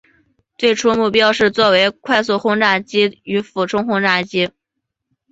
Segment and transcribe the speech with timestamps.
[0.57, 4.49] 最初目标是作为快速轰炸机与俯冲轰炸机。